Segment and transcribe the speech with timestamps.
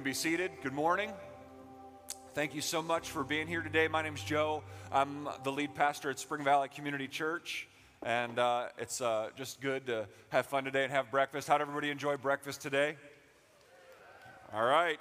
[0.00, 0.50] can be seated.
[0.62, 1.12] Good morning.
[2.32, 3.86] Thank you so much for being here today.
[3.86, 4.62] My name is Joe.
[4.90, 7.68] I'm the lead pastor at Spring Valley Community Church,
[8.02, 11.48] and uh, it's uh, just good to have fun today and have breakfast.
[11.48, 12.96] How'd everybody enjoy breakfast today?
[14.54, 14.98] All right.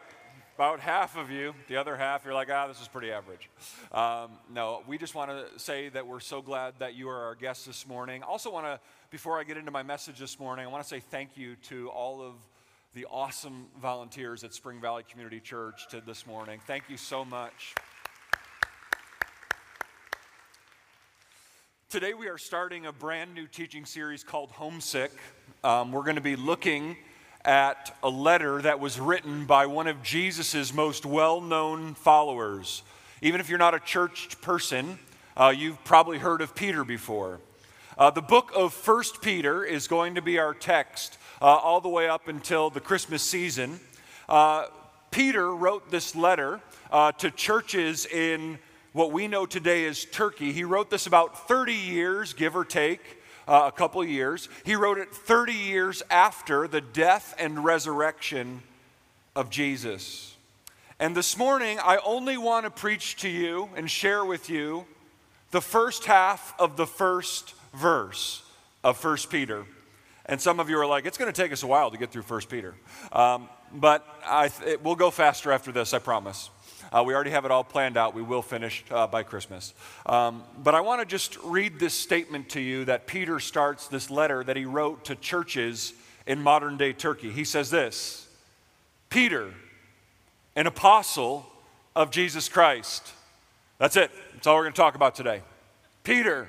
[0.55, 3.49] About half of you, the other half, you're like, ah, this is pretty average.
[3.93, 7.35] Um, no, we just want to say that we're so glad that you are our
[7.35, 8.21] guests this morning.
[8.21, 8.81] Also, want to,
[9.11, 11.87] before I get into my message this morning, I want to say thank you to
[11.87, 12.33] all of
[12.95, 16.59] the awesome volunteers at Spring Valley Community Church to this morning.
[16.65, 17.75] Thank you so much.
[21.87, 25.11] Today, we are starting a brand new teaching series called Homesick.
[25.63, 26.97] Um, we're going to be looking
[27.45, 32.81] at a letter that was written by one of Jesus' most well known followers.
[33.21, 34.97] Even if you're not a church person,
[35.37, 37.39] uh, you've probably heard of Peter before.
[37.99, 41.89] Uh, the book of First Peter is going to be our text uh, all the
[41.89, 43.79] way up until the Christmas season.
[44.27, 44.65] Uh,
[45.11, 46.59] Peter wrote this letter
[46.91, 48.59] uh, to churches in
[48.93, 50.51] what we know today as Turkey.
[50.51, 53.17] He wrote this about 30 years, give or take.
[53.47, 54.47] Uh, a couple years.
[54.63, 58.61] He wrote it 30 years after the death and resurrection
[59.35, 60.35] of Jesus.
[60.99, 64.85] And this morning, I only want to preach to you and share with you
[65.49, 68.43] the first half of the first verse
[68.83, 69.65] of 1 Peter.
[70.29, 72.11] And some of you are like, it's going to take us a while to get
[72.11, 72.75] through 1 Peter.
[73.11, 76.51] Um, but I, it, we'll go faster after this, I promise.
[76.93, 78.13] Uh, we already have it all planned out.
[78.13, 79.73] We will finish uh, by Christmas.
[80.05, 84.11] Um, but I want to just read this statement to you that Peter starts this
[84.11, 85.93] letter that he wrote to churches
[86.27, 87.31] in modern day Turkey.
[87.31, 88.27] He says this
[89.09, 89.51] Peter,
[90.55, 91.47] an apostle
[91.95, 93.13] of Jesus Christ.
[93.79, 94.11] That's it.
[94.33, 95.41] That's all we're going to talk about today.
[96.03, 96.47] Peter,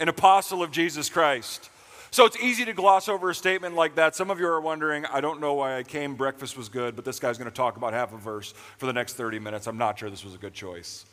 [0.00, 1.70] an apostle of Jesus Christ.
[2.12, 4.14] So it's easy to gloss over a statement like that.
[4.14, 7.06] Some of you are wondering, I don't know why I came, breakfast was good, but
[7.06, 9.66] this guy's going to talk about half a verse for the next 30 minutes.
[9.66, 11.06] I'm not sure this was a good choice.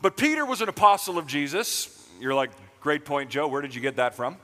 [0.00, 2.08] But Peter was an apostle of Jesus.
[2.20, 3.48] You're like, great point, Joe.
[3.48, 4.36] Where did you get that from?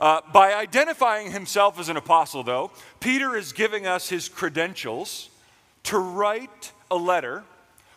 [0.00, 5.30] Uh, by identifying himself as an apostle, though, Peter is giving us his credentials
[5.84, 7.44] to write a letter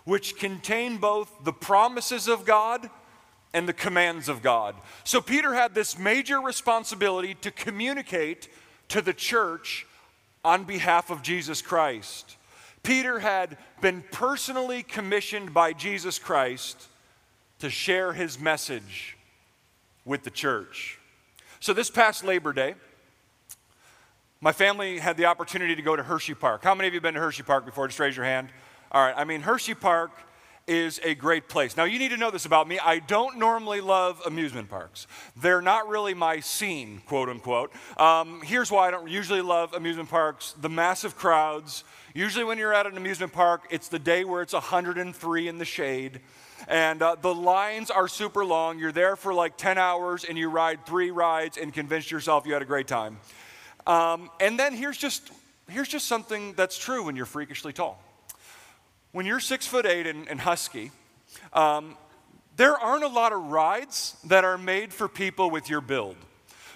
[0.04, 2.92] which contain both the promises of God
[3.54, 4.76] and the commands of God.
[5.04, 8.48] So Peter had this major responsibility to communicate
[8.90, 9.88] to the church
[10.44, 12.38] on behalf of Jesus Christ.
[12.84, 16.88] Peter had been personally commissioned by Jesus Christ
[17.60, 19.18] to share his message
[20.06, 20.98] with the church.
[21.60, 22.76] So this past Labor Day,
[24.40, 26.64] my family had the opportunity to go to Hershey Park.
[26.64, 27.88] How many of you have been to Hershey Park before?
[27.88, 28.50] Just raise your hand.
[28.92, 30.12] All right, I mean, Hershey Park
[30.70, 31.76] is a great place.
[31.76, 32.78] Now, you need to know this about me.
[32.78, 37.72] I don't normally love amusement parks, they're not really my scene, quote unquote.
[37.98, 41.84] Um, here's why I don't usually love amusement parks the massive crowds.
[42.14, 45.66] Usually, when you're at an amusement park, it's the day where it's 103 in the
[45.66, 46.22] shade.
[46.68, 48.78] And uh, the lines are super long.
[48.78, 52.54] You're there for like 10 hours and you ride three rides and convince yourself you
[52.54, 53.18] had a great time.
[53.88, 55.32] Um, and then here's just,
[55.70, 58.04] here's just something that's true when you're freakishly tall
[59.12, 60.92] when you're six foot eight and, and husky,
[61.54, 61.96] um,
[62.56, 66.18] there aren't a lot of rides that are made for people with your build.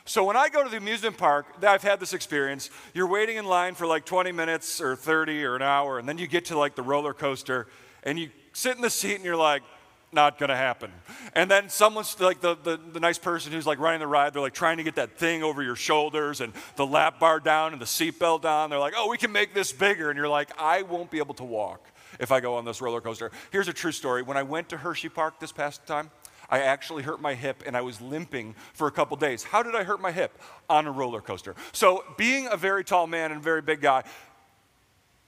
[0.05, 2.69] So when I go to the amusement park, I've had this experience.
[2.93, 6.17] You're waiting in line for like 20 minutes or 30 or an hour, and then
[6.17, 7.67] you get to like the roller coaster,
[8.03, 9.63] and you sit in the seat and you're like,
[10.11, 10.91] not gonna happen.
[11.33, 14.41] And then someone's like the, the, the, nice person who's like running the ride, they're
[14.43, 17.81] like trying to get that thing over your shoulders and the lap bar down and
[17.81, 18.69] the seatbelt down.
[18.69, 20.11] They're like, oh, we can make this bigger.
[20.11, 21.83] And you're like, I won't be able to walk
[22.19, 23.31] if I go on this roller coaster.
[23.51, 24.21] Here's a true story.
[24.21, 26.11] When I went to Hershey Park this past time,
[26.49, 29.43] I actually hurt my hip and I was limping for a couple days.
[29.43, 30.37] How did I hurt my hip?
[30.69, 31.55] On a roller coaster.
[31.71, 34.03] So, being a very tall man and a very big guy,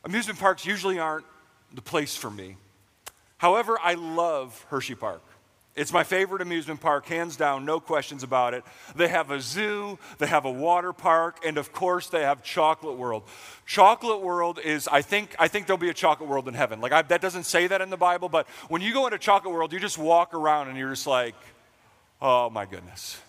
[0.04, 1.26] amusement parks usually aren't
[1.74, 2.58] the place for me.
[3.38, 5.22] However, I love Hershey Park.
[5.76, 8.64] It's my favorite amusement park, hands down, no questions about it.
[8.96, 12.96] They have a zoo, they have a water park, and of course they have Chocolate
[12.96, 13.24] World.
[13.66, 16.80] Chocolate World is, I think, I think there'll be a Chocolate World in heaven.
[16.80, 19.54] Like I, that doesn't say that in the Bible, but when you go into Chocolate
[19.54, 21.36] World, you just walk around and you're just like,
[22.22, 23.20] oh my goodness,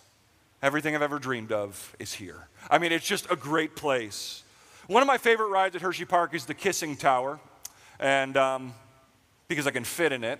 [0.63, 2.47] everything I've ever dreamed of is here.
[2.71, 4.45] I mean, it's just a great place.
[4.87, 7.41] One of my favorite rides at Hershey Park is the Kissing Tower,
[7.99, 8.73] and um,
[9.49, 10.39] because I can fit in it.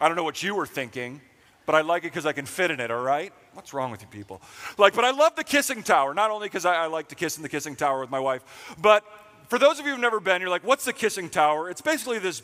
[0.00, 1.20] I don't know what you were thinking,
[1.66, 3.32] but I like it because I can fit in it, all right?
[3.52, 4.40] What's wrong with you people?
[4.78, 7.36] Like, but I love the kissing tower, not only because I, I like to kiss
[7.36, 9.04] in the kissing tower with my wife, but
[9.48, 11.68] for those of you who've never been, you're like, what's the kissing tower?
[11.68, 12.42] It's basically this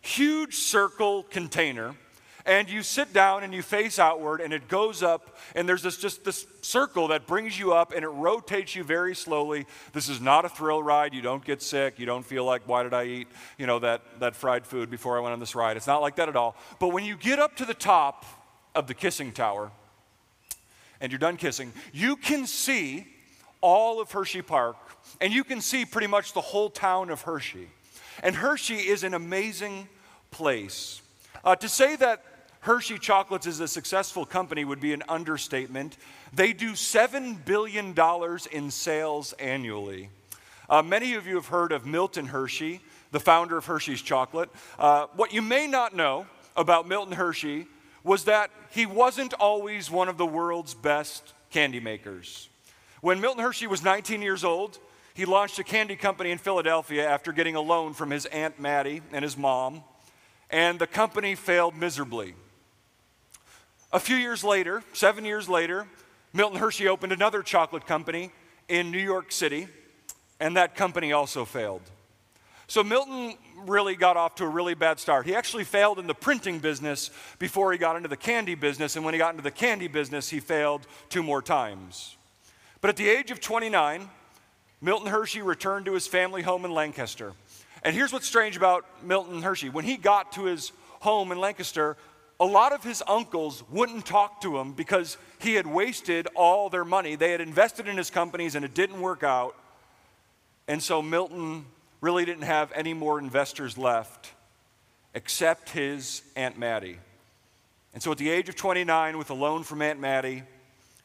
[0.00, 1.94] huge circle container,
[2.46, 5.96] and you sit down and you face outward and it goes up and there's this
[5.96, 9.66] just this circle that brings you up and it rotates you very slowly.
[9.92, 11.12] This is not a thrill ride.
[11.12, 11.98] You don't get sick.
[11.98, 13.28] You don't feel like why did i eat
[13.58, 15.76] you know that, that fried food before i went on this ride?
[15.76, 16.56] It's not like that at all.
[16.78, 18.24] But when you get up to the top
[18.74, 19.72] of the kissing tower
[21.00, 23.06] and you're done kissing you can see
[23.60, 24.76] all of hershey park
[25.20, 27.68] and you can see pretty much the whole town of hershey.
[28.22, 29.88] And hershey is an amazing
[30.30, 31.02] place.
[31.44, 32.24] Uh, to say that
[32.66, 35.96] Hershey Chocolates is a successful company would be an understatement.
[36.32, 37.94] They do $7 billion
[38.50, 40.10] in sales annually.
[40.68, 42.80] Uh, many of you have heard of Milton Hershey,
[43.12, 44.50] the founder of Hershey's Chocolate.
[44.80, 46.26] Uh, what you may not know
[46.56, 47.68] about Milton Hershey
[48.02, 52.48] was that he wasn't always one of the world's best candy makers.
[53.00, 54.80] When Milton Hershey was 19 years old,
[55.14, 59.02] he launched a candy company in Philadelphia after getting a loan from his Aunt Mattie
[59.12, 59.84] and his mom,
[60.50, 62.34] and the company failed miserably.
[63.92, 65.86] A few years later, seven years later,
[66.32, 68.32] Milton Hershey opened another chocolate company
[68.68, 69.68] in New York City,
[70.40, 71.82] and that company also failed.
[72.66, 75.24] So Milton really got off to a really bad start.
[75.24, 79.04] He actually failed in the printing business before he got into the candy business, and
[79.04, 82.16] when he got into the candy business, he failed two more times.
[82.80, 84.08] But at the age of 29,
[84.80, 87.34] Milton Hershey returned to his family home in Lancaster.
[87.82, 89.68] And here's what's strange about Milton Hershey.
[89.68, 91.96] When he got to his home in Lancaster,
[92.38, 96.84] a lot of his uncles wouldn't talk to him because he had wasted all their
[96.84, 97.16] money.
[97.16, 99.56] They had invested in his companies and it didn't work out.
[100.68, 101.64] And so Milton
[102.00, 104.32] really didn't have any more investors left
[105.14, 106.98] except his Aunt Mattie.
[107.94, 110.42] And so at the age of 29, with a loan from Aunt Mattie,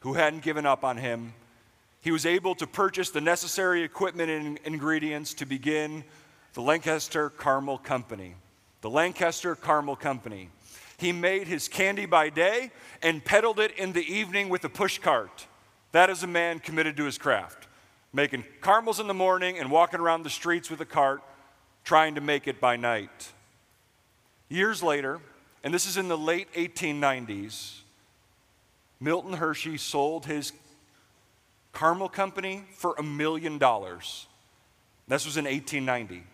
[0.00, 1.32] who hadn't given up on him,
[2.02, 6.04] he was able to purchase the necessary equipment and ingredients to begin
[6.52, 8.34] the Lancaster Caramel Company.
[8.82, 10.50] The Lancaster Caramel Company.
[10.96, 12.70] He made his candy by day
[13.02, 15.46] and peddled it in the evening with a push cart.
[15.92, 17.66] That is a man committed to his craft,
[18.12, 21.22] making caramels in the morning and walking around the streets with a cart,
[21.84, 23.32] trying to make it by night.
[24.48, 25.20] Years later,
[25.64, 27.80] and this is in the late 1890s,
[29.00, 30.52] Milton Hershey sold his
[31.72, 34.26] caramel company for a million dollars.
[35.08, 36.24] This was in 1890.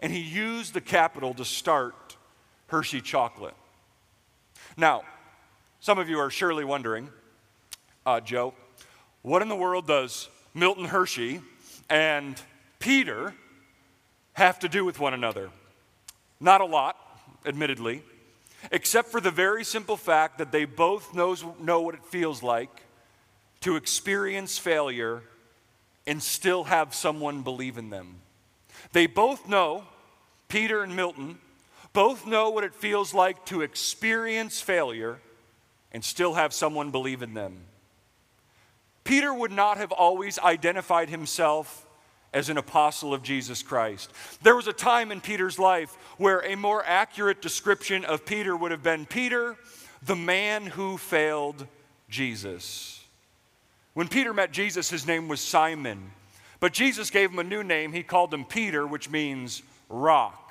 [0.00, 2.16] And he used the capital to start
[2.68, 3.54] Hershey Chocolate.
[4.76, 5.04] Now,
[5.80, 7.08] some of you are surely wondering,
[8.04, 8.52] uh, Joe,
[9.22, 11.40] what in the world does Milton Hershey
[11.88, 12.40] and
[12.78, 13.34] Peter
[14.34, 15.48] have to do with one another?
[16.40, 16.96] Not a lot,
[17.46, 18.02] admittedly,
[18.70, 22.82] except for the very simple fact that they both knows, know what it feels like
[23.62, 25.22] to experience failure
[26.06, 28.16] and still have someone believe in them.
[28.92, 29.84] They both know,
[30.48, 31.38] Peter and Milton,
[31.96, 35.18] both know what it feels like to experience failure
[35.92, 37.56] and still have someone believe in them.
[39.02, 41.86] Peter would not have always identified himself
[42.34, 44.12] as an apostle of Jesus Christ.
[44.42, 48.72] There was a time in Peter's life where a more accurate description of Peter would
[48.72, 49.56] have been Peter,
[50.02, 51.66] the man who failed
[52.10, 53.02] Jesus.
[53.94, 56.10] When Peter met Jesus, his name was Simon,
[56.60, 57.94] but Jesus gave him a new name.
[57.94, 60.42] He called him Peter, which means rock.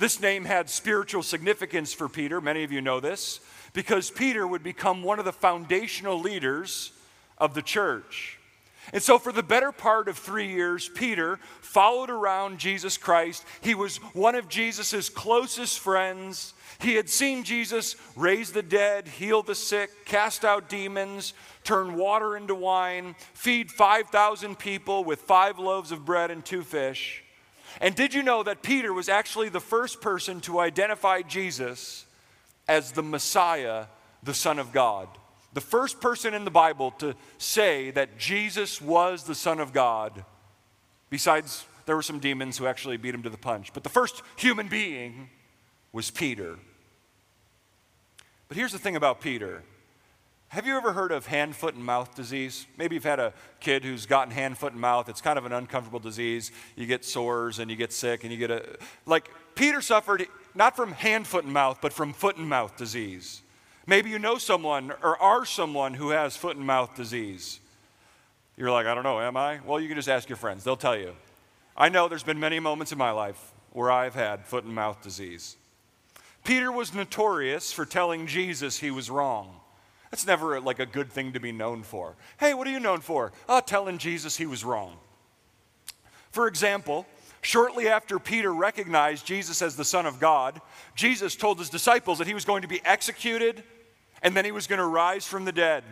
[0.00, 2.40] This name had spiritual significance for Peter.
[2.40, 3.38] Many of you know this
[3.74, 6.92] because Peter would become one of the foundational leaders
[7.36, 8.38] of the church.
[8.94, 13.44] And so, for the better part of three years, Peter followed around Jesus Christ.
[13.60, 16.54] He was one of Jesus' closest friends.
[16.80, 22.38] He had seen Jesus raise the dead, heal the sick, cast out demons, turn water
[22.38, 27.22] into wine, feed 5,000 people with five loaves of bread and two fish.
[27.80, 32.06] And did you know that Peter was actually the first person to identify Jesus
[32.68, 33.86] as the Messiah,
[34.22, 35.08] the Son of God?
[35.52, 40.24] The first person in the Bible to say that Jesus was the Son of God.
[41.10, 43.72] Besides, there were some demons who actually beat him to the punch.
[43.72, 45.28] But the first human being
[45.92, 46.56] was Peter.
[48.46, 49.62] But here's the thing about Peter
[50.50, 52.66] have you ever heard of hand, foot, and mouth disease?
[52.76, 55.08] Maybe you've had a kid who's gotten hand, foot, and mouth.
[55.08, 56.50] It's kind of an uncomfortable disease.
[56.74, 58.76] You get sores and you get sick and you get a.
[59.06, 60.26] Like Peter suffered
[60.56, 63.42] not from hand, foot, and mouth, but from foot and mouth disease.
[63.86, 67.60] Maybe you know someone or are someone who has foot and mouth disease.
[68.56, 69.60] You're like, I don't know, am I?
[69.64, 71.14] Well, you can just ask your friends, they'll tell you.
[71.76, 75.00] I know there's been many moments in my life where I've had foot and mouth
[75.00, 75.56] disease.
[76.42, 79.60] Peter was notorious for telling Jesus he was wrong.
[80.10, 82.16] That's never like a good thing to be known for.
[82.38, 83.32] Hey, what are you known for?
[83.48, 84.96] Oh, telling Jesus he was wrong.
[86.30, 87.06] For example,
[87.42, 90.60] Shortly after Peter recognized Jesus as the Son of God,
[90.94, 93.62] Jesus told his disciples that he was going to be executed
[94.22, 95.82] and then he was going to rise from the dead.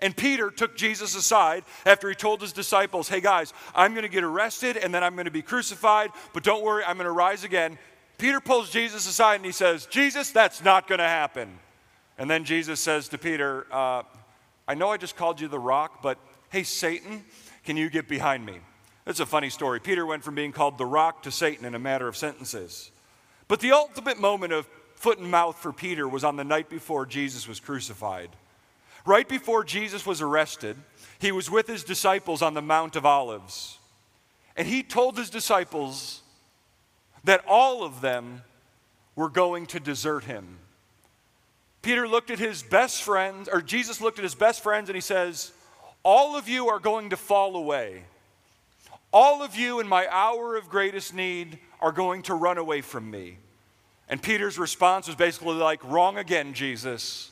[0.00, 4.10] And Peter took Jesus aside after he told his disciples, Hey guys, I'm going to
[4.10, 7.12] get arrested and then I'm going to be crucified, but don't worry, I'm going to
[7.12, 7.78] rise again.
[8.18, 11.58] Peter pulls Jesus aside and he says, Jesus, that's not going to happen.
[12.18, 14.02] And then Jesus says to Peter, uh,
[14.66, 16.18] I know I just called you the rock, but
[16.50, 17.24] hey, Satan,
[17.64, 18.60] can you get behind me?
[19.04, 19.80] That's a funny story.
[19.80, 22.90] Peter went from being called the rock to Satan in a matter of sentences.
[23.48, 27.04] But the ultimate moment of foot and mouth for Peter was on the night before
[27.04, 28.30] Jesus was crucified.
[29.04, 30.76] Right before Jesus was arrested,
[31.18, 33.78] he was with his disciples on the Mount of Olives.
[34.56, 36.22] And he told his disciples
[37.24, 38.42] that all of them
[39.14, 40.58] were going to desert him.
[41.84, 45.02] Peter looked at his best friends, or Jesus looked at his best friends, and he
[45.02, 45.52] says,
[46.02, 48.04] All of you are going to fall away.
[49.12, 53.10] All of you in my hour of greatest need are going to run away from
[53.10, 53.36] me.
[54.08, 57.30] And Peter's response was basically like, Wrong again, Jesus.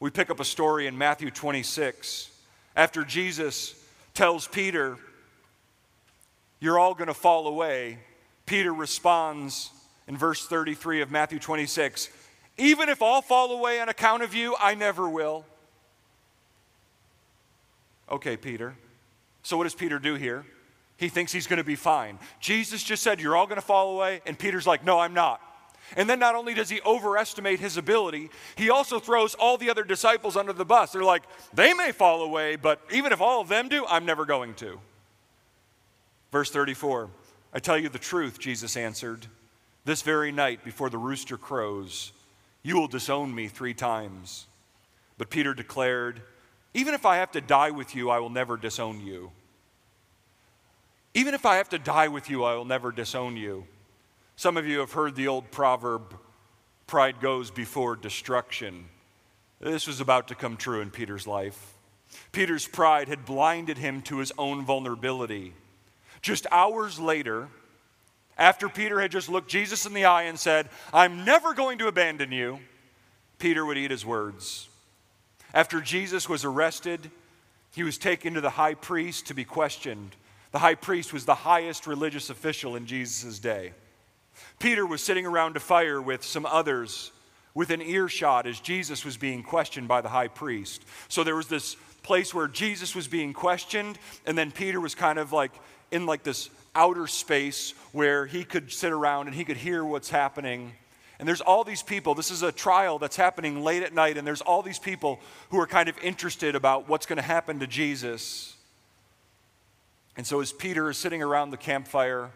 [0.00, 2.30] We pick up a story in Matthew 26.
[2.74, 3.74] After Jesus
[4.14, 4.96] tells Peter,
[6.58, 7.98] You're all going to fall away,
[8.46, 9.72] Peter responds
[10.08, 12.08] in verse 33 of Matthew 26
[12.58, 15.44] Even if all fall away on account of you, I never will.
[18.10, 18.76] Okay, Peter.
[19.42, 20.44] So what does Peter do here?
[20.96, 22.18] He thinks he's going to be fine.
[22.40, 24.22] Jesus just said, You're all going to fall away.
[24.26, 25.40] And Peter's like, No, I'm not.
[25.96, 29.84] And then not only does he overestimate his ability, he also throws all the other
[29.84, 30.92] disciples under the bus.
[30.92, 34.24] They're like, They may fall away, but even if all of them do, I'm never
[34.24, 34.80] going to.
[36.32, 37.10] Verse 34
[37.52, 39.26] I tell you the truth, Jesus answered.
[39.84, 42.12] This very night before the rooster crows,
[42.66, 44.48] you will disown me three times.
[45.18, 46.20] But Peter declared,
[46.74, 49.30] Even if I have to die with you, I will never disown you.
[51.14, 53.68] Even if I have to die with you, I will never disown you.
[54.34, 56.16] Some of you have heard the old proverb,
[56.88, 58.86] pride goes before destruction.
[59.60, 61.74] This was about to come true in Peter's life.
[62.32, 65.54] Peter's pride had blinded him to his own vulnerability.
[66.20, 67.46] Just hours later,
[68.38, 71.88] after Peter had just looked Jesus in the eye and said, I'm never going to
[71.88, 72.58] abandon you,
[73.38, 74.68] Peter would eat his words.
[75.54, 77.10] After Jesus was arrested,
[77.74, 80.16] he was taken to the high priest to be questioned.
[80.52, 83.72] The high priest was the highest religious official in Jesus' day.
[84.58, 87.12] Peter was sitting around a fire with some others
[87.54, 90.84] within earshot as Jesus was being questioned by the high priest.
[91.08, 95.18] So there was this place where Jesus was being questioned, and then Peter was kind
[95.18, 95.52] of like
[95.90, 100.10] in like this outer space where he could sit around and he could hear what's
[100.10, 100.72] happening.
[101.18, 102.14] And there's all these people.
[102.14, 105.18] This is a trial that's happening late at night, and there's all these people
[105.50, 108.54] who are kind of interested about what's going to happen to Jesus.
[110.16, 112.30] And so, as Peter is sitting around the campfire,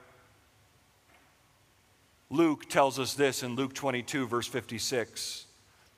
[2.31, 5.47] Luke tells us this in Luke 22, verse 56,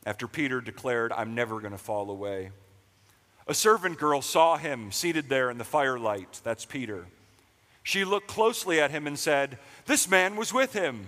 [0.05, 2.51] after Peter declared, I'm never going to fall away.
[3.47, 6.41] A servant girl saw him seated there in the firelight.
[6.43, 7.07] That's Peter.
[7.83, 11.07] She looked closely at him and said, This man was with him.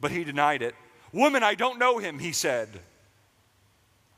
[0.00, 0.74] But he denied it.
[1.12, 2.80] Woman, I don't know him, he said.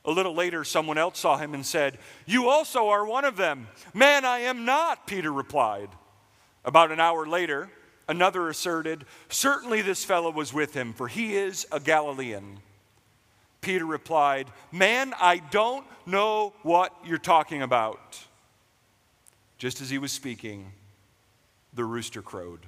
[0.05, 3.69] A little later, someone else saw him and said, You also are one of them.
[3.93, 5.91] Man, I am not, Peter replied.
[6.65, 7.71] About an hour later,
[8.09, 12.61] another asserted, Certainly this fellow was with him, for he is a Galilean.
[13.61, 18.19] Peter replied, Man, I don't know what you're talking about.
[19.59, 20.73] Just as he was speaking,
[21.73, 22.67] the rooster crowed.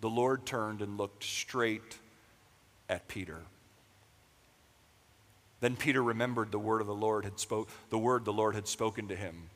[0.00, 1.98] The Lord turned and looked straight
[2.88, 3.38] at Peter.
[5.60, 8.68] Then Peter remembered the word of the Lord had spoke, the word the Lord had
[8.68, 9.48] spoken to him.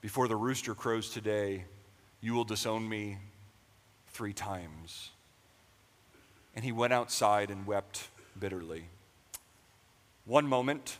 [0.00, 1.64] Before the rooster crows today,
[2.20, 3.18] you will disown me
[4.08, 5.10] three times.
[6.56, 8.84] And he went outside and wept bitterly.
[10.24, 10.98] One moment,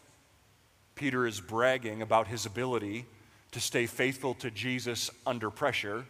[0.95, 3.07] Peter is bragging about his ability
[3.53, 6.05] to stay faithful to Jesus under pressure.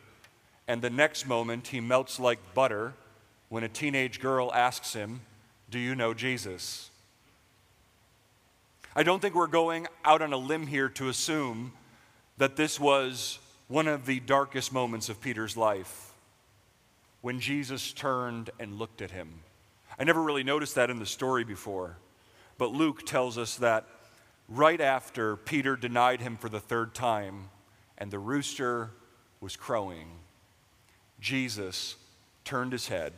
[0.67, 2.95] And the next moment, he melts like butter
[3.49, 5.21] when a teenage girl asks him,
[5.71, 6.91] Do you know Jesus?
[8.95, 11.73] I don't think we're going out on a limb here to assume
[12.39, 16.13] that this was one of the darkest moments of Peter's life
[17.21, 19.41] when Jesus turned and looked at him.
[19.99, 21.97] I never really noticed that in the story before,
[22.57, 23.87] but Luke tells us that
[24.49, 27.51] right after Peter denied him for the third time
[27.99, 28.91] and the rooster
[29.41, 30.09] was crowing,
[31.21, 31.97] Jesus
[32.45, 33.13] turned his head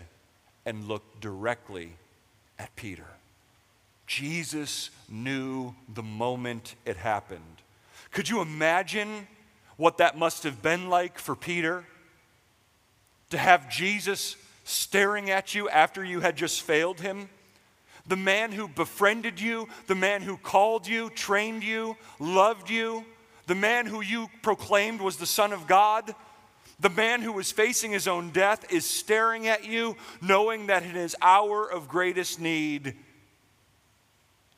[0.66, 1.96] and looked directly
[2.58, 3.06] at Peter.
[4.06, 7.62] Jesus knew the moment it happened.
[8.10, 9.28] Could you imagine
[9.76, 11.84] what that must have been like for Peter?
[13.30, 17.28] To have Jesus staring at you after you had just failed him?
[18.10, 23.04] The man who befriended you, the man who called you, trained you, loved you,
[23.46, 26.12] the man who you proclaimed was the Son of God,
[26.80, 30.90] the man who was facing his own death is staring at you, knowing that in
[30.90, 32.96] his hour of greatest need,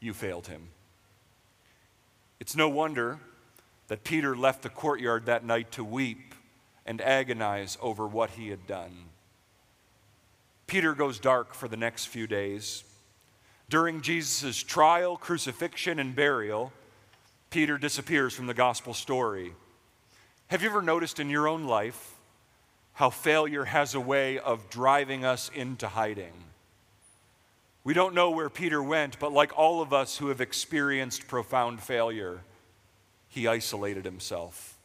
[0.01, 0.69] you failed him.
[2.41, 3.19] It's no wonder
[3.89, 6.35] that Peter left the courtyard that night to weep
[6.87, 9.11] and agonize over what he had done.
[10.67, 12.85] Peter goes dark for the next few days.
[13.73, 16.75] During Jesus' trial, crucifixion, and burial,
[17.49, 19.55] Peter disappears from the gospel story.
[20.49, 22.17] Have you ever noticed in your own life
[22.93, 26.35] how failure has a way of driving us into hiding?
[27.83, 31.81] We don't know where Peter went, but like all of us who have experienced profound
[31.81, 32.43] failure,
[33.31, 34.77] he isolated himself.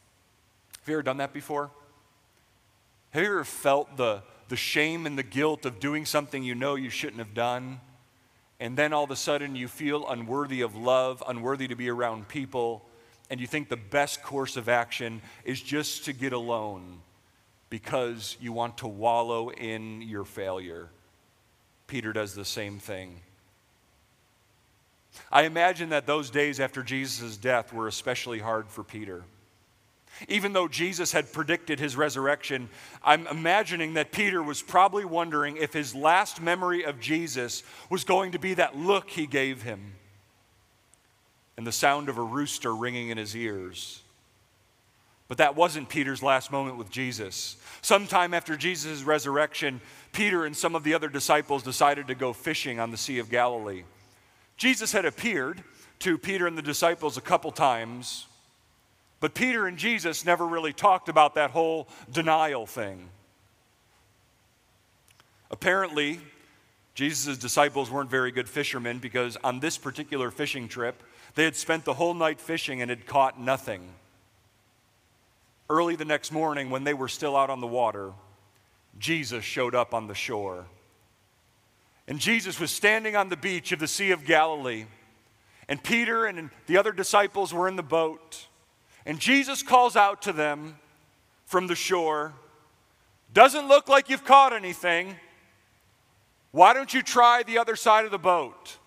[0.79, 1.72] Have you ever done that before?
[3.10, 6.75] Have you ever felt the, the shame and the guilt of doing something you know
[6.75, 7.82] you shouldn't have done?
[8.59, 12.27] And then all of a sudden you feel unworthy of love, unworthy to be around
[12.27, 12.83] people,
[13.29, 17.01] and you think the best course of action is just to get alone
[17.69, 20.89] because you want to wallow in your failure.
[21.87, 23.19] Peter does the same thing.
[25.31, 29.23] I imagine that those days after Jesus' death were especially hard for Peter.
[30.27, 32.69] Even though Jesus had predicted his resurrection,
[33.03, 38.31] I'm imagining that Peter was probably wondering if his last memory of Jesus was going
[38.31, 39.93] to be that look he gave him
[41.57, 44.01] and the sound of a rooster ringing in his ears.
[45.27, 47.57] But that wasn't Peter's last moment with Jesus.
[47.81, 49.81] Sometime after Jesus' resurrection,
[50.13, 53.29] Peter and some of the other disciples decided to go fishing on the Sea of
[53.29, 53.83] Galilee.
[54.55, 55.63] Jesus had appeared
[56.00, 58.27] to Peter and the disciples a couple times,
[59.19, 63.09] but Peter and Jesus never really talked about that whole denial thing.
[65.50, 66.19] Apparently,
[66.93, 71.01] Jesus' disciples weren't very good fishermen because on this particular fishing trip,
[71.36, 73.88] they had spent the whole night fishing and had caught nothing.
[75.69, 78.13] Early the next morning, when they were still out on the water,
[79.00, 80.65] Jesus showed up on the shore.
[82.07, 84.86] And Jesus was standing on the beach of the Sea of Galilee.
[85.67, 88.47] And Peter and the other disciples were in the boat.
[89.08, 90.78] And Jesus calls out to them
[91.46, 92.34] from the shore
[93.34, 95.15] Doesn't look like you've caught anything.
[96.52, 98.78] Why don't you try the other side of the boat?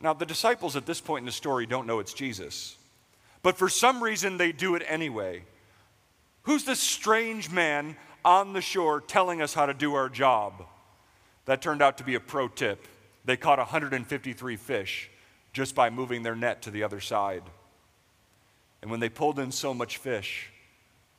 [0.00, 2.76] Now, the disciples at this point in the story don't know it's Jesus.
[3.42, 5.42] But for some reason, they do it anyway.
[6.42, 10.64] Who's this strange man on the shore telling us how to do our job?
[11.44, 12.86] That turned out to be a pro tip.
[13.24, 15.10] They caught 153 fish
[15.52, 17.42] just by moving their net to the other side.
[18.82, 20.50] And when they pulled in so much fish,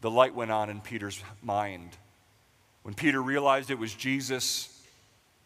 [0.02, 1.98] the light went on in Peter's mind.
[2.84, 4.82] When Peter realized it was Jesus,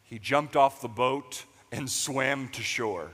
[0.04, 3.12] he jumped off the boat and swam to shore.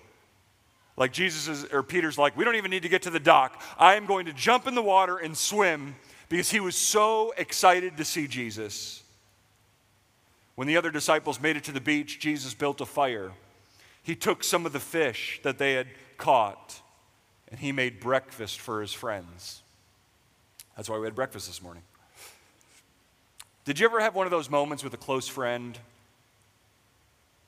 [0.98, 3.62] Like Jesus is, or Peter's like, we don't even need to get to the dock.
[3.78, 5.96] I am going to jump in the water and swim
[6.28, 9.02] because he was so excited to see Jesus.
[10.56, 13.32] When the other disciples made it to the beach, Jesus built a fire.
[14.04, 16.82] He took some of the fish that they had caught
[17.50, 19.62] and he made breakfast for his friends.
[20.76, 21.84] That's why we had breakfast this morning.
[23.66, 25.78] Did you ever have one of those moments with a close friend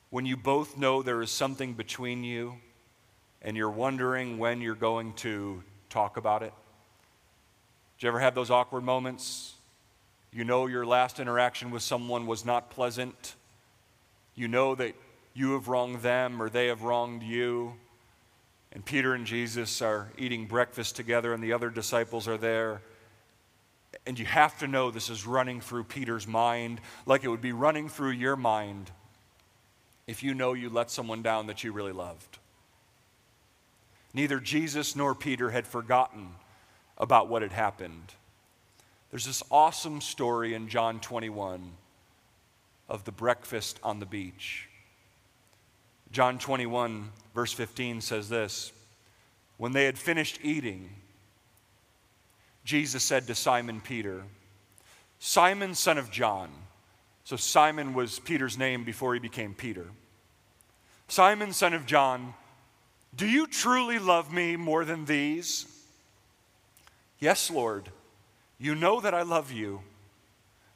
[0.09, 2.55] when you both know there is something between you
[3.41, 6.53] and you're wondering when you're going to talk about it?
[7.97, 9.53] Did you ever have those awkward moments?
[10.33, 13.35] You know your last interaction with someone was not pleasant.
[14.35, 14.95] You know that
[15.33, 17.73] you have wronged them or they have wronged you.
[18.73, 22.81] And Peter and Jesus are eating breakfast together, and the other disciples are there.
[24.05, 27.51] And you have to know this is running through Peter's mind like it would be
[27.51, 28.89] running through your mind
[30.07, 32.39] if you know you let someone down that you really loved.
[34.13, 36.29] Neither Jesus nor Peter had forgotten
[36.97, 38.13] about what had happened.
[39.09, 41.73] There's this awesome story in John 21
[42.87, 44.67] of the breakfast on the beach.
[46.11, 48.71] John 21, verse 15 says this
[49.57, 50.89] When they had finished eating,
[52.65, 54.23] Jesus said to Simon Peter,
[55.19, 56.49] Simon, son of John.
[57.23, 59.85] So Simon was Peter's name before he became Peter.
[61.07, 62.33] Simon, son of John,
[63.15, 65.65] do you truly love me more than these?
[67.19, 67.89] Yes, Lord.
[68.57, 69.81] You know that I love you.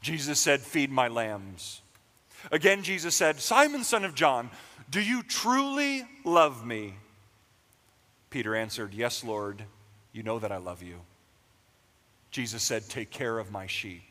[0.02, 1.82] Jesus said, Feed my lambs.
[2.52, 4.52] Again, Jesus said, Simon, son of John,
[4.90, 6.96] do you truly love me?
[8.30, 9.64] Peter answered, Yes, Lord.
[10.12, 11.02] You know that I love you.
[12.32, 14.04] Jesus said, Take care of my sheep.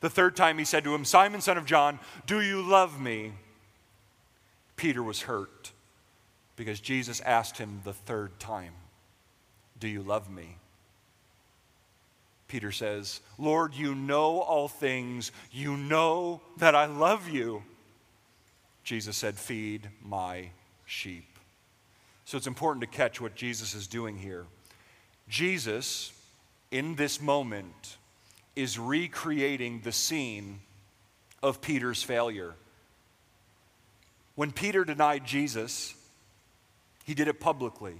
[0.00, 3.32] The third time he said to him, Simon, son of John, do you love me?
[4.76, 5.72] Peter was hurt
[6.56, 8.72] because Jesus asked him the third time,
[9.78, 10.56] Do you love me?
[12.48, 15.32] Peter says, Lord, you know all things.
[15.50, 17.62] You know that I love you.
[18.84, 20.50] Jesus said, Feed my
[20.84, 21.38] sheep.
[22.24, 24.46] So it's important to catch what Jesus is doing here.
[25.28, 26.12] Jesus,
[26.70, 27.96] in this moment,
[28.54, 30.60] is recreating the scene
[31.42, 32.54] of Peter's failure.
[34.34, 35.94] When Peter denied Jesus,
[37.04, 37.94] he did it publicly.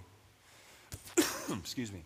[1.51, 2.03] Excuse me.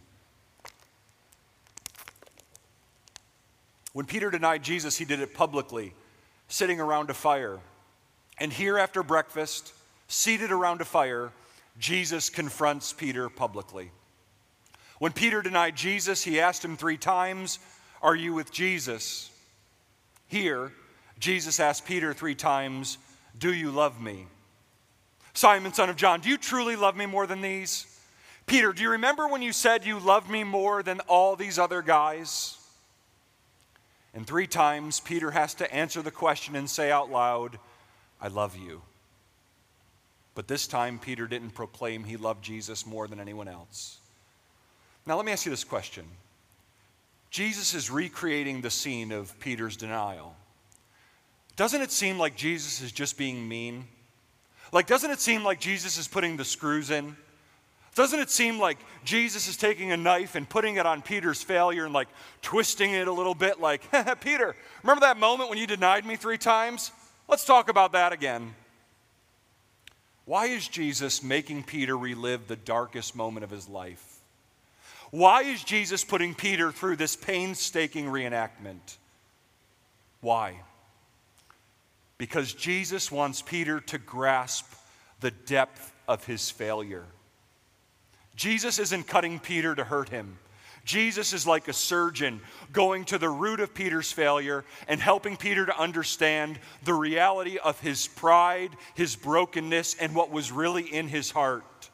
[3.92, 5.94] When Peter denied Jesus, he did it publicly,
[6.48, 7.60] sitting around a fire.
[8.38, 9.72] And here after breakfast,
[10.08, 11.32] seated around a fire,
[11.78, 13.90] Jesus confronts Peter publicly.
[14.98, 17.58] When Peter denied Jesus, he asked him three times,
[18.02, 19.30] Are you with Jesus?
[20.28, 20.72] Here,
[21.18, 22.98] Jesus asked Peter three times,
[23.38, 24.26] Do you love me?
[25.34, 27.86] Simon, son of John, do you truly love me more than these?
[28.46, 31.82] Peter, do you remember when you said you love me more than all these other
[31.82, 32.58] guys?
[34.14, 37.58] And three times, Peter has to answer the question and say out loud,
[38.20, 38.82] I love you.
[40.34, 43.98] But this time, Peter didn't proclaim he loved Jesus more than anyone else.
[45.06, 46.04] Now, let me ask you this question
[47.30, 50.36] Jesus is recreating the scene of Peter's denial.
[51.56, 53.86] Doesn't it seem like Jesus is just being mean?
[54.72, 57.16] Like, doesn't it seem like Jesus is putting the screws in?
[57.94, 61.86] Doesn't it seem like Jesus is taking a knife and putting it on Peter's failure
[61.86, 62.08] and like
[62.42, 63.82] twisting it a little bit, like,
[64.20, 66.92] Peter, remember that moment when you denied me three times?
[67.28, 68.54] Let's talk about that again.
[70.24, 74.20] Why is Jesus making Peter relive the darkest moment of his life?
[75.10, 78.96] Why is Jesus putting Peter through this painstaking reenactment?
[80.20, 80.56] Why?
[82.18, 84.72] because Jesus wants Peter to grasp
[85.20, 87.04] the depth of his failure.
[88.34, 90.38] Jesus isn't cutting Peter to hurt him.
[90.86, 92.40] Jesus is like a surgeon
[92.72, 97.80] going to the root of Peter's failure and helping Peter to understand the reality of
[97.80, 101.90] his pride, his brokenness, and what was really in his heart.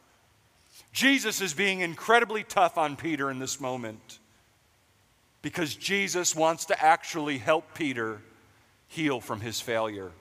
[0.93, 4.19] Jesus is being incredibly tough on Peter in this moment
[5.41, 8.21] because Jesus wants to actually help Peter
[8.89, 10.13] heal from his failure.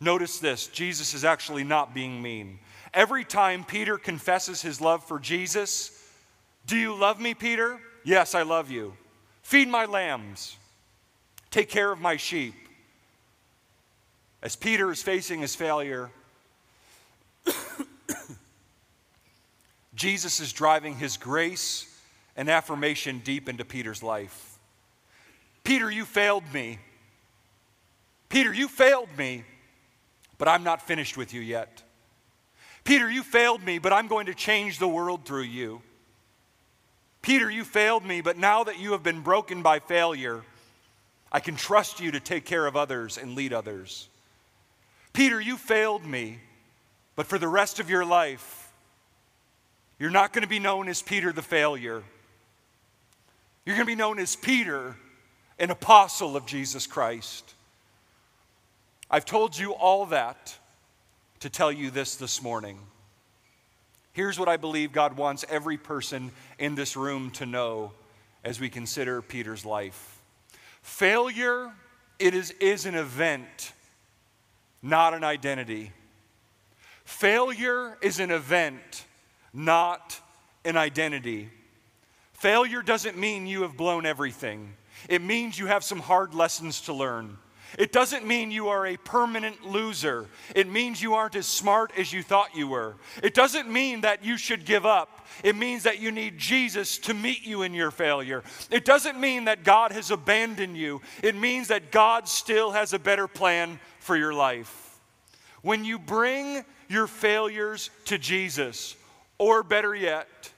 [0.00, 2.58] Notice this Jesus is actually not being mean.
[2.94, 5.99] Every time Peter confesses his love for Jesus,
[6.70, 7.80] do you love me, Peter?
[8.04, 8.94] Yes, I love you.
[9.42, 10.56] Feed my lambs.
[11.50, 12.54] Take care of my sheep.
[14.40, 16.12] As Peter is facing his failure,
[19.96, 21.92] Jesus is driving his grace
[22.36, 24.56] and affirmation deep into Peter's life.
[25.64, 26.78] Peter, you failed me.
[28.28, 29.42] Peter, you failed me,
[30.38, 31.82] but I'm not finished with you yet.
[32.84, 35.82] Peter, you failed me, but I'm going to change the world through you.
[37.22, 40.42] Peter, you failed me, but now that you have been broken by failure,
[41.30, 44.08] I can trust you to take care of others and lead others.
[45.12, 46.38] Peter, you failed me,
[47.16, 48.72] but for the rest of your life,
[49.98, 52.02] you're not going to be known as Peter the failure.
[53.66, 54.96] You're going to be known as Peter,
[55.58, 57.54] an apostle of Jesus Christ.
[59.10, 60.56] I've told you all that
[61.40, 62.78] to tell you this this morning.
[64.20, 67.92] Here's what I believe God wants every person in this room to know
[68.44, 70.20] as we consider Peter's life.
[70.82, 71.72] Failure
[72.18, 73.72] it is, is an event,
[74.82, 75.92] not an identity.
[77.06, 79.06] Failure is an event,
[79.54, 80.20] not
[80.66, 81.48] an identity.
[82.34, 84.74] Failure doesn't mean you have blown everything.
[85.08, 87.38] It means you have some hard lessons to learn.
[87.78, 90.26] It doesn't mean you are a permanent loser.
[90.54, 92.96] It means you aren't as smart as you thought you were.
[93.22, 95.26] It doesn't mean that you should give up.
[95.44, 98.42] It means that you need Jesus to meet you in your failure.
[98.70, 101.00] It doesn't mean that God has abandoned you.
[101.22, 104.98] It means that God still has a better plan for your life.
[105.62, 108.96] When you bring your failures to Jesus,
[109.38, 110.50] or better yet,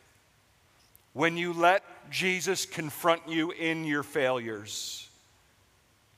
[1.12, 5.08] when you let Jesus confront you in your failures,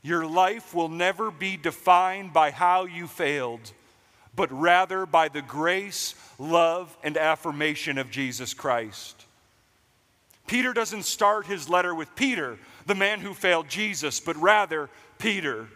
[0.04, 3.72] your life will never be defined by how you failed,
[4.36, 9.24] but rather by the grace, love, and affirmation of Jesus Christ.
[10.46, 15.68] Peter doesn't start his letter with Peter, the man who failed Jesus, but rather Peter,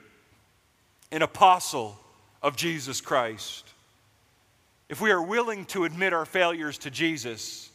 [1.10, 1.98] an apostle
[2.42, 3.72] of Jesus Christ.
[4.90, 7.70] If we are willing to admit our failures to Jesus,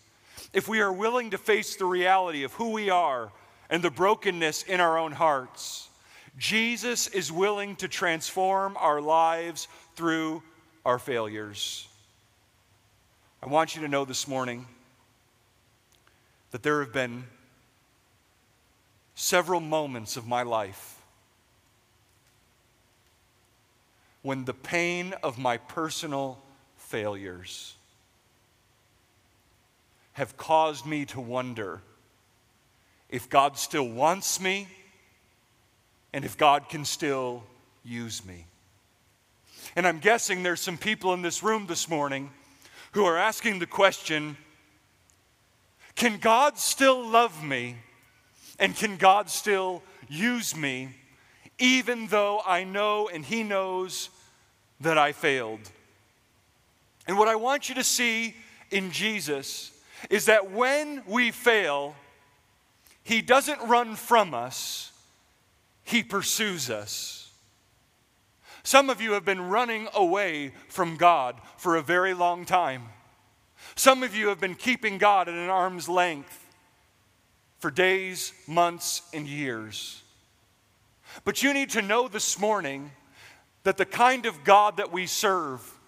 [0.54, 3.32] if we are willing to face the reality of who we are
[3.72, 5.90] and the brokenness in our own hearts,
[6.38, 10.42] Jesus is willing to transform our lives through
[10.86, 11.88] our failures.
[13.42, 14.66] I want you to know this morning
[16.52, 17.24] that there have been
[19.16, 21.00] several moments of my life
[24.24, 26.40] when the pain of my personal
[26.78, 27.76] failures
[30.14, 31.82] have caused me to wonder
[33.10, 34.68] if God still wants me
[36.14, 37.44] and if God can still
[37.84, 38.46] use me.
[39.76, 42.30] And I'm guessing there's some people in this room this morning
[42.92, 44.38] who are asking the question
[45.96, 47.78] can God still love me?
[48.60, 50.90] And can God still use me,
[51.60, 54.10] even though I know and He knows
[54.80, 55.60] that I failed?
[57.08, 58.36] And what I want you to see
[58.72, 59.72] in Jesus
[60.10, 61.96] is that when we fail,
[63.04, 64.92] He doesn't run from us,
[65.84, 67.32] He pursues us.
[68.64, 72.84] Some of you have been running away from God for a very long time.
[73.76, 76.40] Some of you have been keeping God at an arm's length
[77.60, 80.02] for days, months, and years.
[81.26, 82.92] But you need to know this morning
[83.64, 85.80] that the kind of God that we serve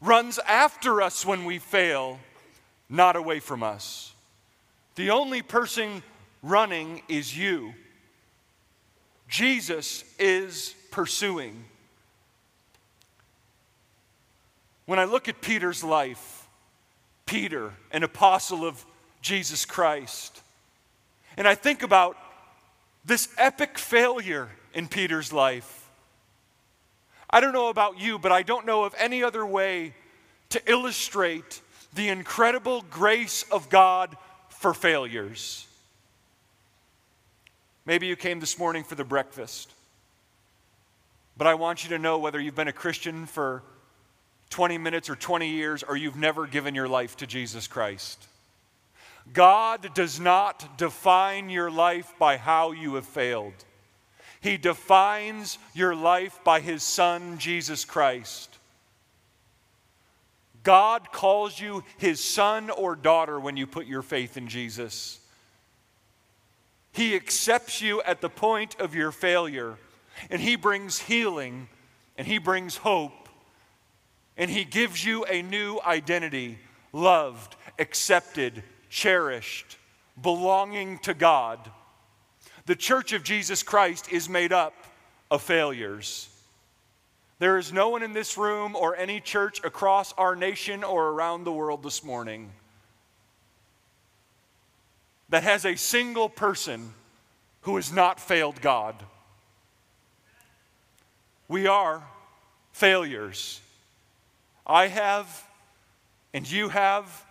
[0.00, 2.18] runs after us when we fail,
[2.88, 4.12] not away from us.
[4.94, 6.02] The only person
[6.42, 7.74] running is you.
[9.28, 11.64] Jesus is pursuing.
[14.86, 16.46] When I look at Peter's life,
[17.26, 18.84] Peter, an apostle of
[19.20, 20.40] Jesus Christ,
[21.36, 22.16] and I think about
[23.04, 25.88] this epic failure in Peter's life,
[27.28, 29.94] I don't know about you, but I don't know of any other way
[30.50, 31.60] to illustrate
[31.94, 34.16] the incredible grace of God
[34.48, 35.66] for failures.
[37.86, 39.72] Maybe you came this morning for the breakfast,
[41.36, 43.62] but I want you to know whether you've been a Christian for
[44.50, 48.26] 20 minutes or 20 years, or you've never given your life to Jesus Christ.
[49.32, 53.54] God does not define your life by how you have failed.
[54.40, 58.56] He defines your life by His Son, Jesus Christ.
[60.62, 65.20] God calls you His son or daughter when you put your faith in Jesus.
[66.96, 69.76] He accepts you at the point of your failure,
[70.30, 71.68] and He brings healing
[72.16, 73.28] and He brings hope
[74.38, 76.58] and He gives you a new identity
[76.94, 79.76] loved, accepted, cherished,
[80.22, 81.70] belonging to God.
[82.64, 84.72] The church of Jesus Christ is made up
[85.30, 86.30] of failures.
[87.40, 91.44] There is no one in this room or any church across our nation or around
[91.44, 92.50] the world this morning
[95.28, 96.92] that has a single person
[97.62, 98.94] who has not failed God.
[101.48, 102.06] We are
[102.72, 103.60] failures.
[104.66, 105.44] I have,
[106.32, 107.24] and you have,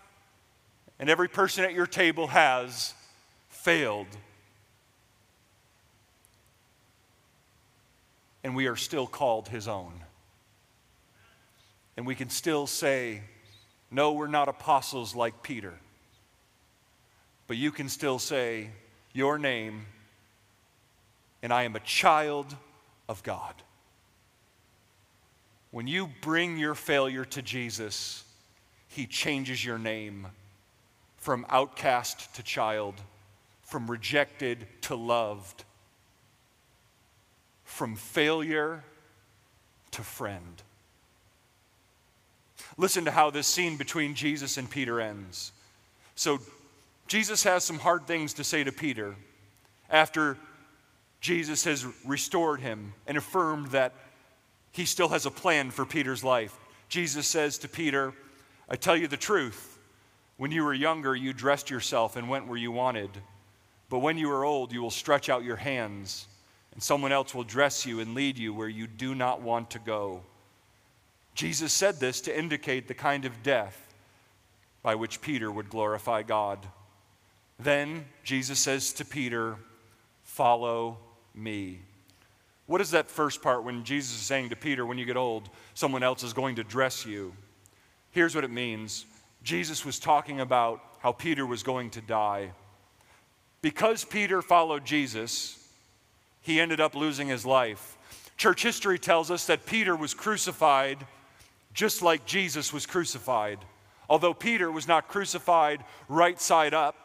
[1.00, 2.94] and every person at your table has
[3.50, 4.08] failed.
[8.44, 9.94] And we are still called His own.
[11.98, 13.22] And we can still say,
[13.90, 15.74] no, we're not apostles like Peter.
[17.48, 18.70] But you can still say,
[19.14, 19.86] your name,
[21.44, 22.56] and I am a child
[23.08, 23.54] of God.
[25.72, 28.24] When you bring your failure to Jesus,
[28.88, 30.28] He changes your name
[31.18, 32.96] from outcast to child,
[33.62, 35.64] from rejected to loved,
[37.64, 38.84] from failure
[39.92, 40.62] to friend.
[42.78, 45.52] Listen to how this scene between Jesus and Peter ends.
[46.16, 46.40] So,
[47.08, 49.16] Jesus has some hard things to say to Peter
[49.90, 50.38] after
[51.22, 53.94] Jesus has restored him and affirmed that
[54.72, 56.58] he still has a plan for Peter's life.
[56.90, 58.14] Jesus says to Peter,
[58.70, 59.80] I tell you the truth.
[60.38, 63.10] When you were younger, you dressed yourself and went where you wanted.
[63.90, 66.28] But when you are old, you will stretch out your hands,
[66.74, 69.80] and someone else will dress you and lead you where you do not want to
[69.80, 70.24] go.
[71.36, 73.94] Jesus said this to indicate the kind of death
[74.82, 76.60] by which Peter would glorify God.
[77.60, 79.58] Then Jesus says to Peter,
[80.24, 80.98] Follow
[81.34, 81.80] me.
[82.68, 85.50] What is that first part when Jesus is saying to Peter, when you get old,
[85.76, 87.34] someone else is going to dress you?
[88.12, 89.06] Here's what it means
[89.44, 92.52] Jesus was talking about how Peter was going to die.
[93.62, 95.58] Because Peter followed Jesus,
[96.42, 97.98] he ended up losing his life.
[98.38, 101.06] Church history tells us that Peter was crucified
[101.74, 103.60] just like Jesus was crucified.
[104.10, 107.05] Although Peter was not crucified right side up,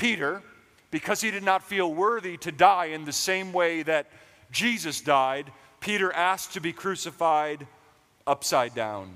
[0.00, 0.42] Peter
[0.90, 4.08] because he did not feel worthy to die in the same way that
[4.50, 7.66] Jesus died, Peter asked to be crucified
[8.26, 9.12] upside down.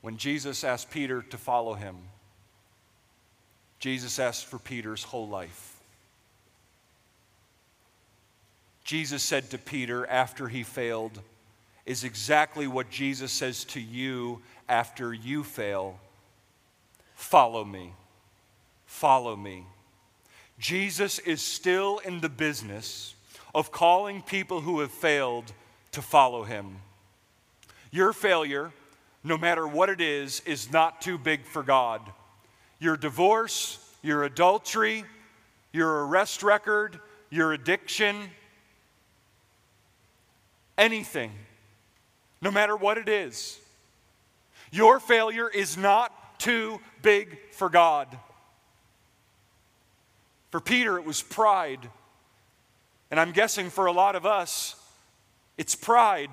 [0.00, 1.96] When Jesus asked Peter to follow him,
[3.78, 5.76] Jesus asked for Peter's whole life.
[8.82, 11.20] Jesus said to Peter after he failed,
[11.84, 15.98] is exactly what Jesus says to you after you fail
[17.20, 17.92] Follow me.
[18.86, 19.66] Follow me.
[20.58, 23.14] Jesus is still in the business
[23.54, 25.52] of calling people who have failed
[25.92, 26.78] to follow him.
[27.90, 28.72] Your failure,
[29.22, 32.00] no matter what it is, is not too big for God.
[32.78, 35.04] Your divorce, your adultery,
[35.72, 38.30] your arrest record, your addiction,
[40.78, 41.32] anything,
[42.40, 43.60] no matter what it is,
[44.72, 48.08] your failure is not too big for God.
[50.50, 51.88] For Peter, it was pride.
[53.10, 54.74] And I'm guessing for a lot of us,
[55.56, 56.30] it's pride.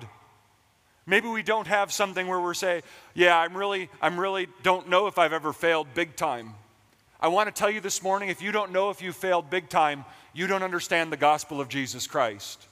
[1.06, 2.82] Maybe we don't have something where we're saying,
[3.14, 6.54] yeah, I'm really, I'm really don't know if I've ever failed big time.
[7.20, 9.68] I want to tell you this morning if you don't know if you failed big
[9.68, 12.66] time, you don't understand the gospel of Jesus Christ.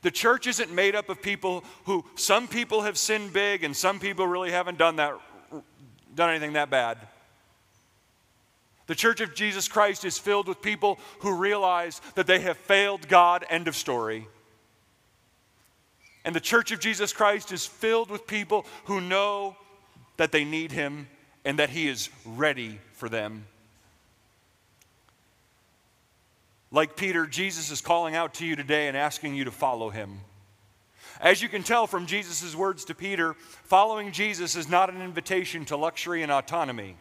[0.00, 4.00] The church isn't made up of people who, some people have sinned big and some
[4.00, 5.18] people really haven't done that,
[6.14, 6.98] done anything that bad.
[8.86, 13.08] The church of Jesus Christ is filled with people who realize that they have failed
[13.08, 14.26] God, end of story.
[16.24, 19.56] And the church of Jesus Christ is filled with people who know
[20.16, 21.08] that they need Him
[21.44, 23.46] and that He is ready for them.
[26.70, 30.20] Like Peter, Jesus is calling out to you today and asking you to follow Him.
[31.20, 35.64] As you can tell from Jesus' words to Peter, following Jesus is not an invitation
[35.66, 36.96] to luxury and autonomy.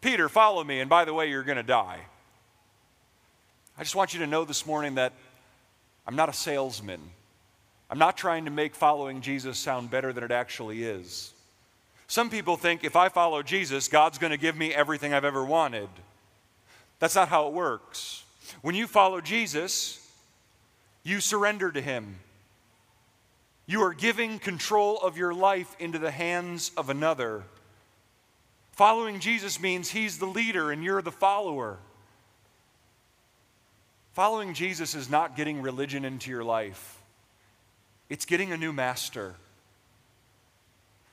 [0.00, 2.00] Peter, follow me, and by the way, you're going to die.
[3.76, 5.12] I just want you to know this morning that
[6.06, 7.00] I'm not a salesman.
[7.90, 11.32] I'm not trying to make following Jesus sound better than it actually is.
[12.06, 15.44] Some people think if I follow Jesus, God's going to give me everything I've ever
[15.44, 15.88] wanted.
[16.98, 18.24] That's not how it works.
[18.62, 20.04] When you follow Jesus,
[21.02, 22.16] you surrender to Him.
[23.68, 27.44] You are giving control of your life into the hands of another.
[28.72, 31.78] Following Jesus means He's the leader and you're the follower.
[34.14, 36.98] Following Jesus is not getting religion into your life,
[38.08, 39.34] it's getting a new master.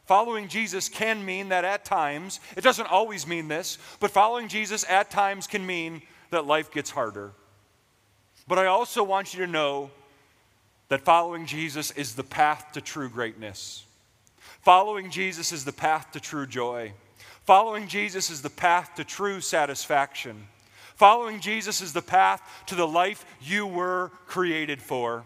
[0.06, 4.86] Following Jesus can mean that at times, it doesn't always mean this, but following Jesus
[4.88, 7.32] at times can mean that life gets harder.
[8.48, 9.90] But I also want you to know
[10.90, 13.86] that following Jesus is the path to true greatness.
[14.62, 16.94] Following Jesus is the path to true joy.
[17.46, 20.48] Following Jesus is the path to true satisfaction.
[20.96, 25.26] Following Jesus is the path to the life you were created for.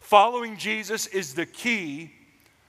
[0.00, 2.12] Following Jesus is the key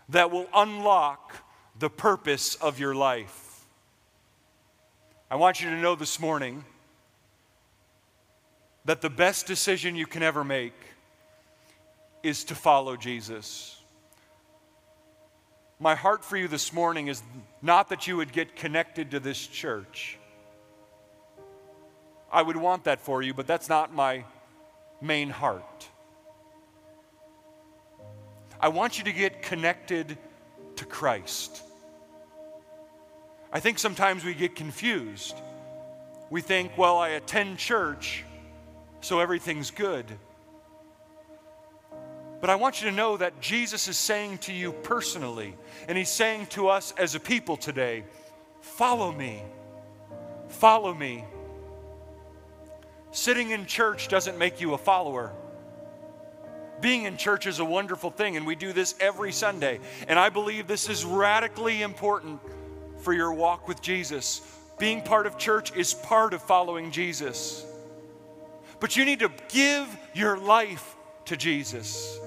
[0.09, 1.35] that will unlock
[1.79, 3.65] the purpose of your life.
[5.29, 6.63] I want you to know this morning
[8.85, 10.73] that the best decision you can ever make
[12.27, 13.79] is to follow Jesus.
[15.79, 17.23] My heart for you this morning is
[17.61, 20.17] not that you would get connected to this church.
[22.29, 24.25] I would want that for you, but that's not my
[24.99, 25.87] main heart.
[28.59, 30.17] I want you to get connected
[30.75, 31.61] to Christ.
[33.53, 35.35] I think sometimes we get confused.
[36.29, 38.25] We think, well, I attend church,
[38.99, 40.05] so everything's good.
[42.39, 45.55] But I want you to know that Jesus is saying to you personally,
[45.87, 48.03] and He's saying to us as a people today
[48.61, 49.41] follow me.
[50.49, 51.25] Follow me.
[53.11, 55.33] Sitting in church doesn't make you a follower.
[56.79, 59.79] Being in church is a wonderful thing, and we do this every Sunday.
[60.07, 62.39] And I believe this is radically important
[62.99, 64.41] for your walk with Jesus.
[64.77, 67.65] Being part of church is part of following Jesus.
[68.79, 70.95] But you need to give your life
[71.25, 72.19] to Jesus.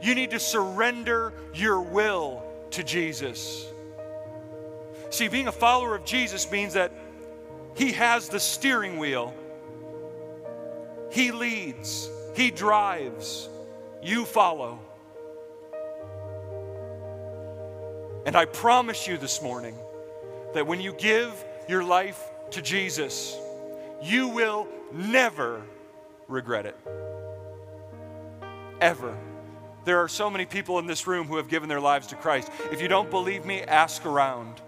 [0.00, 3.66] You need to surrender your will to Jesus.
[5.10, 6.92] See, being a follower of Jesus means that
[7.74, 9.34] He has the steering wheel,
[11.10, 13.48] He leads, He drives,
[14.02, 14.80] you follow.
[18.26, 19.74] And I promise you this morning
[20.52, 21.32] that when you give
[21.68, 23.36] your life to Jesus,
[24.02, 25.62] you will never
[26.28, 26.76] regret it.
[28.80, 29.16] Ever.
[29.88, 32.52] There are so many people in this room who have given their lives to Christ.
[32.70, 34.60] If you don't believe me, ask around.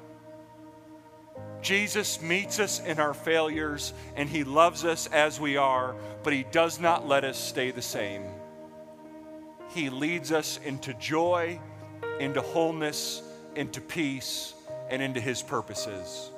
[1.60, 6.44] Jesus meets us in our failures and he loves us as we are, but he
[6.44, 8.24] does not let us stay the same.
[9.74, 11.60] He leads us into joy,
[12.18, 13.22] into wholeness,
[13.56, 14.54] into peace,
[14.88, 16.30] and into his purposes.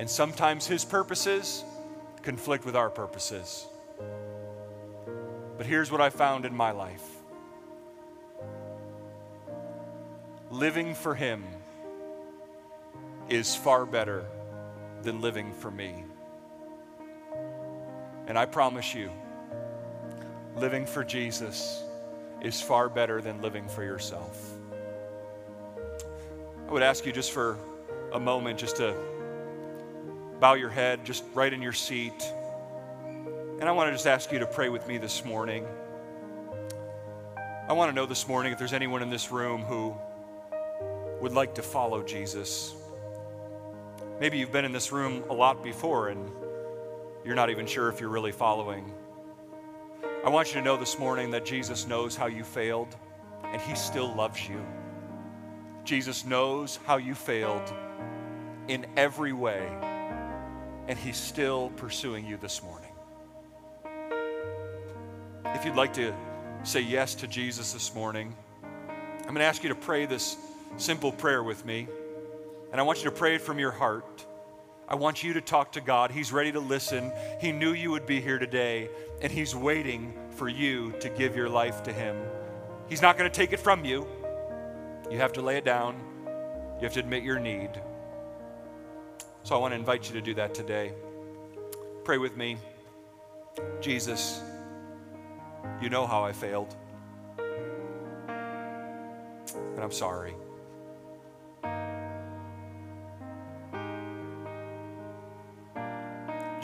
[0.00, 1.62] And sometimes his purposes
[2.22, 3.68] conflict with our purposes.
[5.56, 7.13] But here's what I found in my life
[10.54, 11.42] living for him
[13.28, 14.24] is far better
[15.02, 16.04] than living for me.
[18.28, 19.10] And I promise you,
[20.54, 21.82] living for Jesus
[22.40, 24.52] is far better than living for yourself.
[26.68, 27.58] I would ask you just for
[28.12, 28.94] a moment just to
[30.38, 32.32] bow your head, just right in your seat.
[33.58, 35.66] And I want to just ask you to pray with me this morning.
[37.68, 39.96] I want to know this morning if there's anyone in this room who
[41.24, 42.74] would like to follow Jesus.
[44.20, 46.30] Maybe you've been in this room a lot before and
[47.24, 48.92] you're not even sure if you're really following.
[50.22, 52.94] I want you to know this morning that Jesus knows how you failed
[53.42, 54.62] and he still loves you.
[55.82, 57.72] Jesus knows how you failed
[58.68, 59.66] in every way
[60.88, 62.92] and he's still pursuing you this morning.
[65.46, 66.14] If you'd like to
[66.64, 68.36] say yes to Jesus this morning,
[69.20, 70.36] I'm going to ask you to pray this
[70.76, 71.88] simple prayer with me.
[72.72, 74.26] And I want you to pray it from your heart.
[74.88, 76.10] I want you to talk to God.
[76.10, 77.12] He's ready to listen.
[77.40, 78.90] He knew you would be here today,
[79.22, 82.16] and He's waiting for you to give your life to Him.
[82.88, 84.06] He's not going to take it from you.
[85.10, 85.96] You have to lay it down,
[86.76, 87.70] you have to admit your need.
[89.42, 90.92] So I want to invite you to do that today.
[92.04, 92.56] Pray with me.
[93.80, 94.42] Jesus,
[95.80, 96.74] you know how I failed.
[98.28, 100.34] And I'm sorry.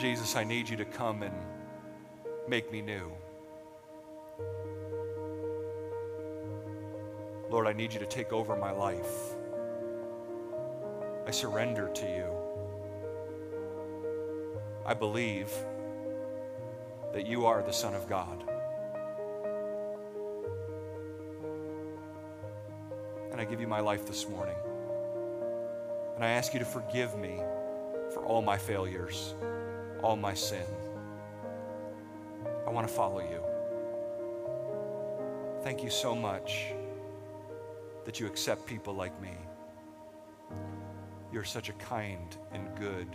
[0.01, 1.35] Jesus, I need you to come and
[2.47, 3.11] make me new.
[7.51, 9.35] Lord, I need you to take over my life.
[11.27, 12.25] I surrender to you.
[14.87, 15.53] I believe
[17.13, 18.43] that you are the Son of God.
[23.31, 24.57] And I give you my life this morning.
[26.15, 27.39] And I ask you to forgive me
[28.11, 29.35] for all my failures
[30.03, 30.65] all my sin.
[32.65, 33.41] I want to follow you.
[35.63, 36.73] Thank you so much
[38.05, 39.33] that you accept people like me.
[41.31, 43.07] You're such a kind and good